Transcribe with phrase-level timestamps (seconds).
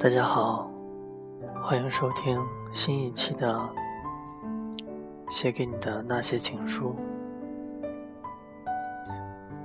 [0.00, 0.70] 大家好，
[1.60, 2.40] 欢迎收听
[2.72, 3.52] 新一期的
[5.28, 6.94] 《写给你的那些情书》。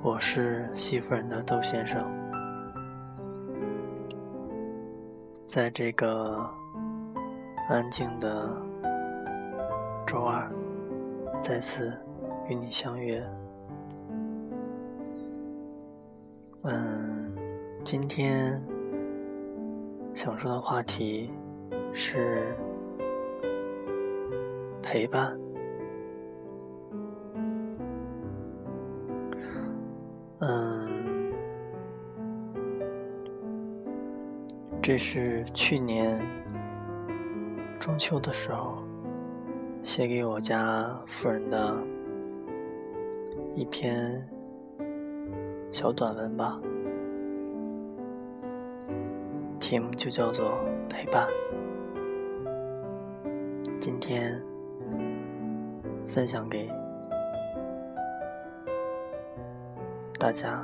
[0.00, 2.08] 我是媳妇人的窦先生，
[5.48, 6.48] 在这个
[7.68, 8.48] 安静的
[10.06, 10.48] 周二，
[11.42, 11.92] 再次
[12.48, 13.20] 与你相约。
[16.62, 17.34] 嗯，
[17.82, 18.62] 今天
[20.22, 21.30] 想说的话题
[21.94, 22.54] 是
[24.82, 25.34] 陪伴。
[30.40, 31.32] 嗯，
[34.82, 36.20] 这是去年
[37.78, 38.76] 中秋的时候
[39.82, 41.74] 写给我家夫人的
[43.54, 44.22] 一篇。
[45.72, 46.60] 小短文吧，
[49.70, 51.28] 题目就叫做陪伴。
[53.78, 54.36] 今天
[56.08, 56.68] 分享给
[60.18, 60.60] 大家，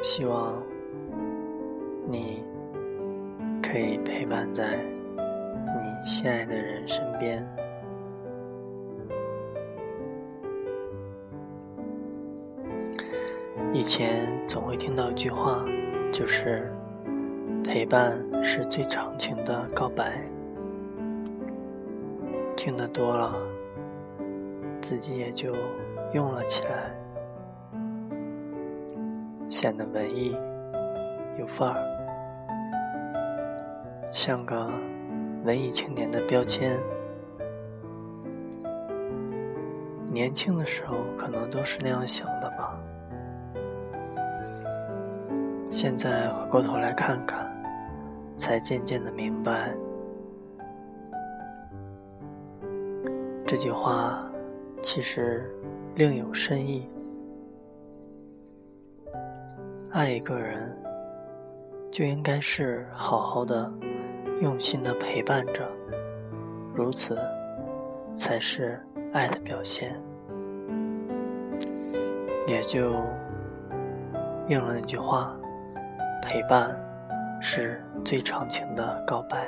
[0.00, 0.62] 希望
[2.08, 2.44] 你
[3.60, 7.44] 可以陪伴在你心爱的人身边。
[13.76, 15.62] 以前总会听到一句话，
[16.10, 16.72] 就是
[17.62, 20.18] 陪伴是最长情的告白。
[22.56, 23.34] 听得多了，
[24.80, 25.54] 自己也就
[26.14, 26.90] 用了起来，
[29.46, 30.34] 显得文艺
[31.38, 31.76] 有范儿，
[34.10, 34.70] 像个
[35.44, 36.80] 文艺青年的标签。
[40.06, 42.65] 年轻的时候可能都是那样想的吧。
[45.76, 47.46] 现在回过头来看看，
[48.38, 49.76] 才渐渐的明白，
[53.46, 54.26] 这句话
[54.80, 55.54] 其实
[55.94, 56.88] 另有深意。
[59.90, 60.74] 爱一个人，
[61.92, 63.70] 就应该是好好的、
[64.40, 65.70] 用心的陪伴着，
[66.74, 67.18] 如此
[68.14, 68.80] 才是
[69.12, 69.94] 爱的表现，
[72.46, 72.92] 也就
[74.48, 75.36] 应了那句话。
[76.22, 76.76] 陪伴
[77.40, 79.46] 是最长情的告白。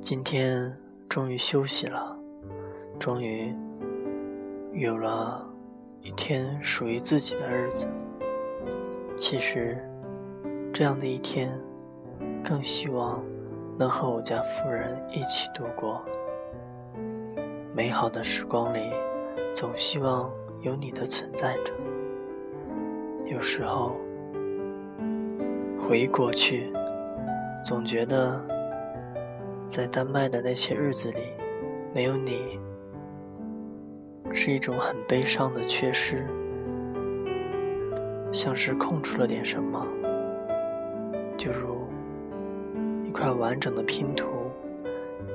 [0.00, 0.76] 今天
[1.08, 2.16] 终于休息了，
[2.98, 3.54] 终于
[4.72, 5.48] 有了
[6.00, 7.86] 一天属于自己的日子。
[9.16, 9.78] 其实，
[10.72, 11.52] 这样的一天，
[12.42, 13.22] 更希望
[13.78, 16.02] 能和我家夫人一起度过
[17.74, 18.90] 美好的时光里，
[19.54, 20.30] 总希望。
[20.62, 21.72] 有你的存在着，
[23.24, 23.96] 有时候
[25.78, 26.70] 回忆过去，
[27.64, 28.38] 总觉得
[29.68, 31.18] 在丹麦的那些日子里，
[31.94, 32.60] 没有你，
[34.34, 36.26] 是一种很悲伤的缺失，
[38.30, 39.86] 像是空出了点什么，
[41.38, 41.88] 就如
[43.02, 44.26] 一块完整的拼图，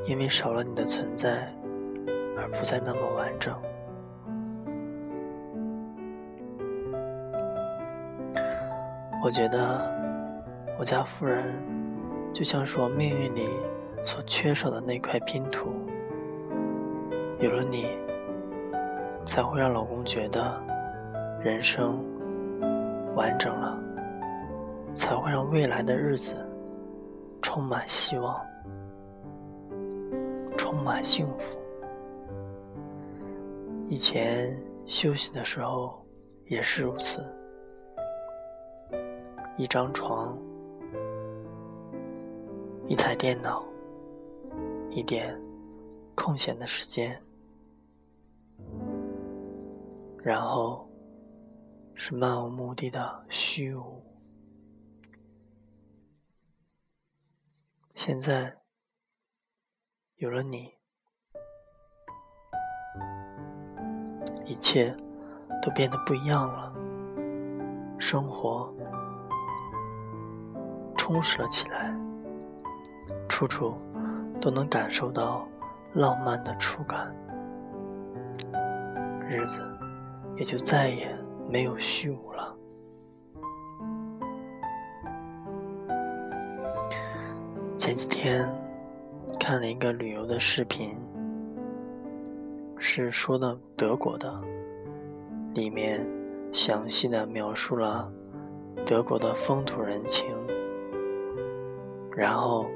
[0.05, 1.51] 因为少了你的存在，
[2.37, 3.55] 而不再那么完整。
[9.25, 9.81] 我觉得
[10.77, 11.51] 我家夫人
[12.31, 13.49] 就像是我命运里
[14.03, 15.71] 所缺少的那块拼图，
[17.39, 17.87] 有了你，
[19.25, 20.61] 才会让老公觉得
[21.39, 21.97] 人生
[23.15, 23.79] 完整了，
[24.93, 26.35] 才会让未来的日子
[27.41, 28.39] 充满希望，
[30.55, 31.57] 充满幸福。
[33.89, 34.55] 以前
[34.85, 35.99] 休息的时候
[36.45, 37.25] 也是如此。
[39.57, 40.37] 一张床，
[42.87, 43.63] 一台电脑，
[44.89, 45.41] 一点
[46.13, 47.21] 空闲的时间，
[50.21, 50.89] 然后
[51.93, 54.03] 是漫无目的的虚无。
[57.93, 58.53] 现在
[60.17, 60.69] 有了你，
[64.45, 64.93] 一切
[65.61, 66.75] 都变得不一样了，
[67.97, 68.69] 生活。
[71.05, 71.95] 充实了起来，
[73.29, 73.75] 处处
[74.41, 75.47] 都能感受到
[75.93, 77.15] 浪漫的触感，
[79.29, 79.61] 日子
[80.35, 81.15] 也就再也
[81.47, 82.57] 没有虚无了。
[87.77, 88.51] 前几天
[89.39, 90.97] 看了一个旅游的视频，
[92.79, 94.41] 是说的德国的，
[95.53, 96.03] 里面
[96.51, 98.11] 详细的描述了
[98.87, 100.35] 德国的风土人情，
[102.15, 102.69] 然后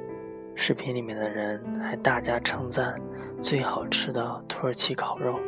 [0.53, 2.99] 视频里面的人还大加称赞
[3.41, 5.39] 最好吃的土耳其烤肉。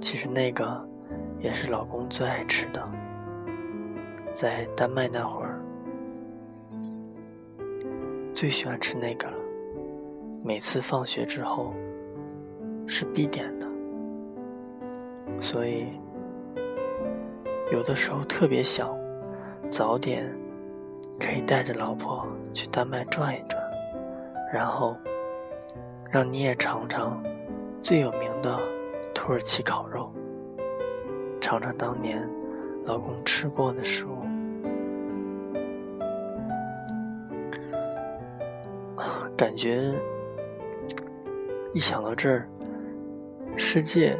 [0.00, 0.88] 其实那个
[1.40, 2.86] 也是老公最爱吃的，
[4.32, 5.60] 在丹麦那会儿
[8.34, 9.36] 最喜欢吃那个了，
[10.44, 11.74] 每次放学之后
[12.86, 13.66] 是必点的。
[15.40, 15.86] 所以，
[17.72, 18.96] 有的时候特别想
[19.70, 20.32] 早点
[21.18, 23.60] 可以带着老婆去丹麦转一转，
[24.52, 24.96] 然后
[26.10, 27.22] 让你也尝尝
[27.82, 28.58] 最有名的
[29.14, 30.12] 土耳其烤肉，
[31.40, 32.26] 尝尝当年
[32.84, 34.16] 老公吃过的食物。
[39.36, 39.92] 感觉
[41.72, 42.48] 一想到这儿，
[43.56, 44.16] 世界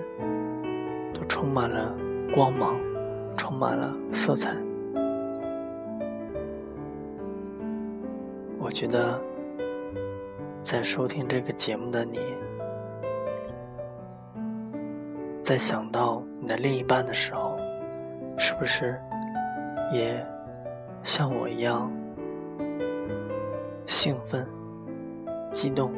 [1.14, 1.22] 都。
[1.28, 1.94] 充满了
[2.34, 2.74] 光芒，
[3.36, 4.56] 充满了色彩。
[8.68, 9.18] 我觉得，
[10.62, 12.18] 在收听这个节目的你，
[15.42, 17.56] 在想到你的另一半的时候，
[18.36, 19.00] 是不是
[19.90, 20.22] 也
[21.02, 21.90] 像我一样
[23.86, 24.46] 兴奋、
[25.50, 25.90] 激动？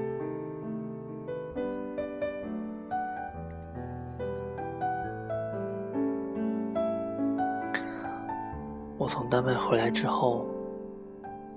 [8.97, 10.47] 我从丹麦回来之后，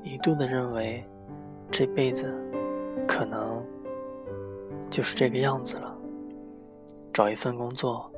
[0.03, 1.03] 一度的认为，
[1.71, 2.31] 这辈子
[3.07, 3.65] 可能
[4.89, 5.95] 就是这个样子了。
[7.13, 8.11] 找一份工作，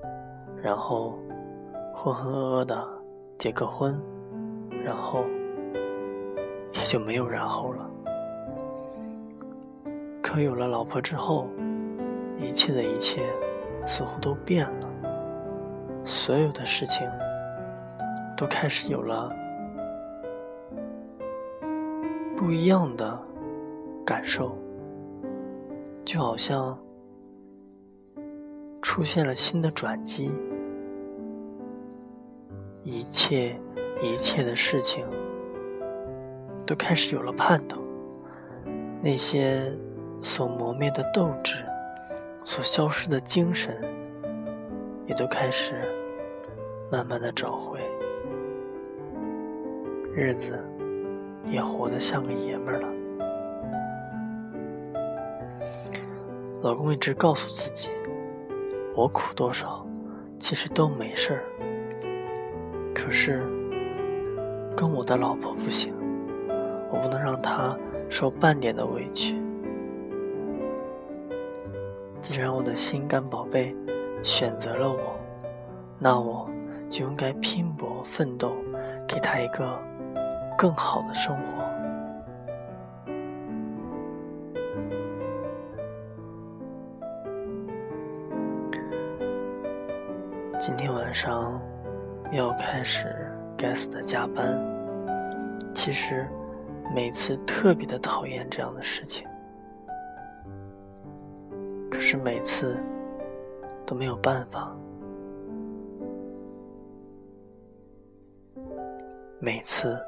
[0.61, 1.19] 然后
[1.93, 2.87] 浑浑噩噩的
[3.37, 4.01] 结个婚，
[4.83, 5.23] 然后
[6.73, 7.89] 也就没有然后了。
[10.23, 11.47] 可有了老婆之后，
[12.37, 13.21] 一切的一切
[13.85, 14.89] 似乎都变了，
[16.03, 17.07] 所有的事情。
[18.37, 19.33] 都开始有了
[22.35, 23.17] 不一样的
[24.05, 24.57] 感受，
[26.03, 26.77] 就好像
[28.81, 30.29] 出现了新的转机，
[32.83, 33.57] 一切
[34.01, 35.05] 一切的事情
[36.65, 37.81] 都开始有了盼头，
[39.01, 39.73] 那些
[40.21, 41.55] 所磨灭的斗志，
[42.43, 43.81] 所消失的精神，
[45.07, 45.73] 也都开始
[46.91, 47.79] 慢慢的找回。
[50.13, 50.63] 日子
[51.47, 52.87] 也活得像个爷们儿了。
[56.61, 57.91] 老公一直告诉自己，
[58.95, 59.85] 我苦多少，
[60.39, 61.43] 其实都没事儿。
[62.93, 63.43] 可是，
[64.75, 65.93] 跟我的老婆不行，
[66.89, 67.77] 我不能让她
[68.09, 69.39] 受半点的委屈。
[72.19, 73.75] 既然我的心肝宝贝
[74.23, 75.19] 选择了我，
[75.99, 76.49] 那我
[76.89, 78.55] 就应该拼搏奋斗，
[79.07, 79.79] 给她一个。
[80.57, 81.63] 更好的生活。
[90.57, 91.61] 今天晚上
[92.31, 94.57] 要开始该死的加班。
[95.73, 96.27] 其实
[96.93, 99.27] 每次特别的讨厌这样的事情，
[101.91, 102.77] 可是每次
[103.85, 104.75] 都没有办法。
[109.39, 109.99] 每次。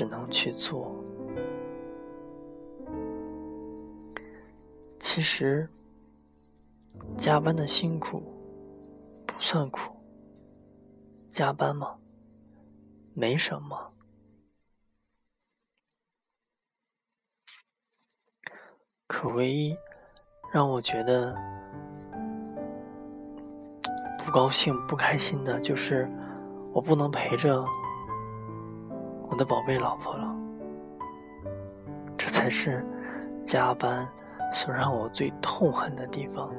[0.00, 0.96] 只能去做。
[4.98, 5.68] 其实，
[7.18, 8.22] 加班的辛苦
[9.26, 9.94] 不算苦。
[11.30, 11.98] 加班嘛，
[13.12, 13.92] 没什么。
[19.06, 19.76] 可唯一
[20.50, 21.36] 让我觉得
[24.24, 26.10] 不高兴、不开心的，就是
[26.72, 27.62] 我不能陪着。
[29.30, 30.36] 我的宝贝老婆了，
[32.18, 32.84] 这才是
[33.42, 34.06] 加班
[34.52, 36.50] 所让我最痛恨的地方。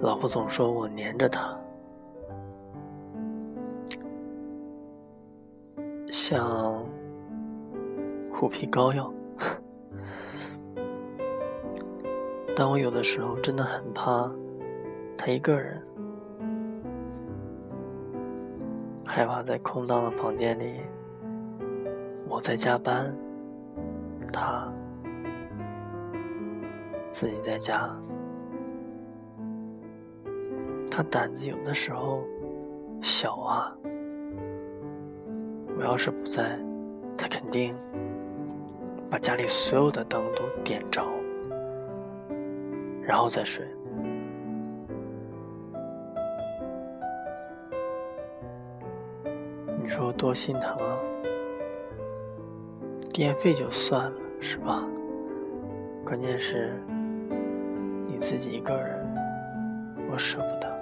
[0.00, 1.58] 老婆总说我黏着她，
[6.12, 6.84] 像
[8.32, 9.13] 虎皮膏药。
[12.56, 14.30] 但我有的时候真的很怕
[15.16, 15.82] 他一个人，
[19.04, 20.80] 害怕在空荡的房间里，
[22.28, 23.12] 我在加班，
[24.32, 24.72] 他
[27.10, 27.90] 自己在家。
[30.90, 32.22] 他胆子有的时候
[33.02, 33.76] 小啊，
[35.76, 36.56] 我要是不在，
[37.18, 37.74] 他肯定
[39.10, 41.04] 把家里所有的灯都点着，
[43.06, 43.66] 然后再睡。
[49.82, 50.98] 你说多心疼啊！
[53.12, 54.82] 电费就算了，是吧？
[56.04, 56.72] 关键是
[58.06, 58.98] 你自己一个人，
[60.10, 60.74] 我舍不得。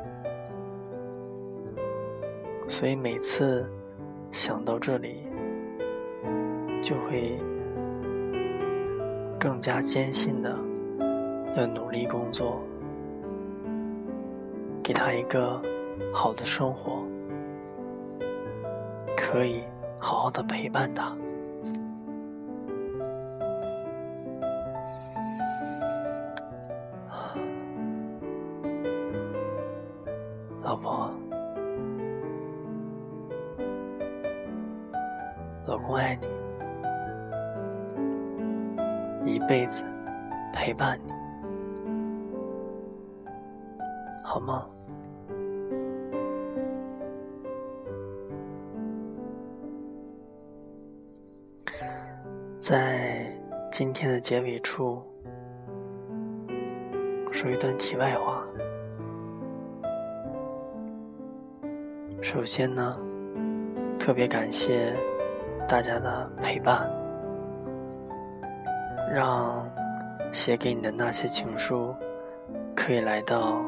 [2.69, 3.69] 所以每次
[4.31, 5.27] 想到这里，
[6.83, 7.39] 就会
[9.39, 10.57] 更加坚信的
[11.55, 12.61] 要努力工作，
[14.83, 15.61] 给他一个
[16.13, 17.03] 好的生活，
[19.17, 19.63] 可以
[19.99, 21.15] 好好的陪伴他。
[30.63, 31.11] 老婆。
[35.65, 36.19] 老公爱
[39.25, 39.85] 你，一辈子
[40.53, 41.13] 陪伴你，
[44.33, 44.67] 好吗？
[52.59, 53.31] 在
[53.71, 55.03] 今天的结尾处，
[57.31, 58.43] 说一段题外话。
[62.23, 62.99] 首先呢，
[63.99, 64.97] 特别感谢。
[65.69, 66.91] 大家的陪伴，
[69.13, 69.69] 让
[70.33, 71.95] 写给你的那些情书
[72.75, 73.63] 可以来到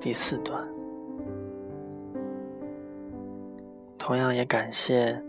[0.00, 0.66] 第四段。
[3.98, 5.20] 同样也感谢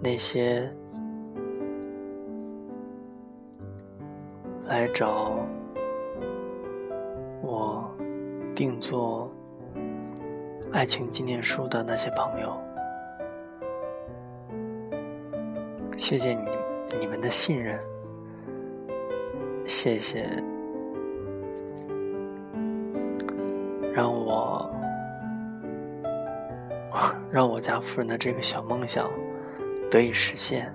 [0.00, 0.72] 那些
[4.64, 5.46] 来找
[7.42, 7.84] 我
[8.54, 9.30] 定做
[10.72, 12.58] 爱情纪念书的那些朋友。
[15.98, 16.48] 谢谢你
[16.98, 17.78] 你们的信任，
[19.66, 20.26] 谢谢
[23.94, 24.68] 让我
[27.30, 29.08] 让我家夫人的这个小梦想
[29.90, 30.74] 得以实现。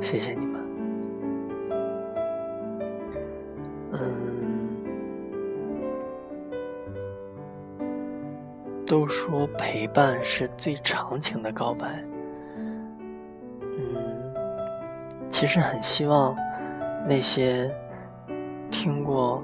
[0.00, 0.60] 谢谢你们，
[3.92, 4.00] 嗯。
[8.86, 12.04] 都说陪伴是最长情的告白，
[13.60, 14.32] 嗯，
[15.28, 16.36] 其实很希望
[17.04, 17.68] 那些
[18.86, 19.42] 听过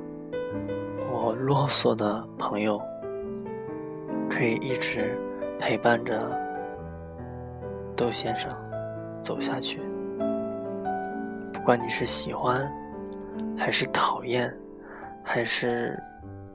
[1.11, 2.81] 我啰嗦的朋友，
[4.31, 5.19] 可以一直
[5.59, 6.31] 陪伴着
[7.97, 8.49] 窦先生
[9.21, 9.81] 走下去。
[11.53, 12.73] 不管你是喜欢，
[13.59, 14.57] 还是讨厌，
[15.25, 16.01] 还是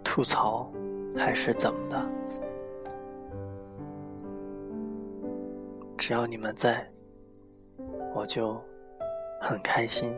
[0.02, 0.72] 吐槽，
[1.14, 2.02] 还是怎么的。
[5.98, 6.90] 只要你们在，
[8.16, 8.58] 我就
[9.42, 10.16] 很开心，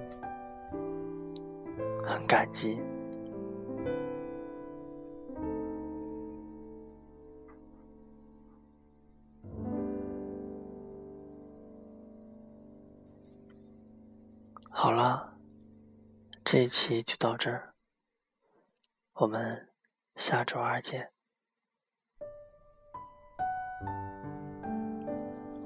[2.10, 2.82] 很感激。
[14.72, 15.38] 好了，
[16.44, 17.75] 这一期就到这儿，
[19.13, 19.70] 我们
[20.16, 21.12] 下周二见。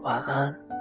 [0.02, 0.73] 晚安。